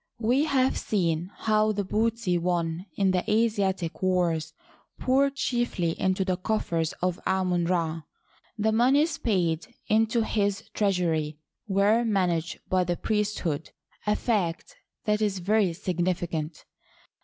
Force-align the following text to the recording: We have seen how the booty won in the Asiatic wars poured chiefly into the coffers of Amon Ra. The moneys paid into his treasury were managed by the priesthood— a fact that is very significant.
We 0.17 0.45
have 0.45 0.79
seen 0.79 1.29
how 1.41 1.73
the 1.73 1.83
booty 1.83 2.35
won 2.35 2.87
in 2.97 3.11
the 3.11 3.23
Asiatic 3.31 4.01
wars 4.01 4.51
poured 4.99 5.35
chiefly 5.35 5.91
into 5.99 6.25
the 6.25 6.37
coffers 6.37 6.93
of 7.03 7.19
Amon 7.27 7.65
Ra. 7.65 8.01
The 8.57 8.71
moneys 8.71 9.19
paid 9.19 9.67
into 9.89 10.23
his 10.23 10.67
treasury 10.73 11.37
were 11.67 12.03
managed 12.03 12.67
by 12.67 12.83
the 12.83 12.97
priesthood— 12.97 13.69
a 14.07 14.15
fact 14.15 14.75
that 15.05 15.21
is 15.21 15.37
very 15.37 15.71
significant. 15.71 16.65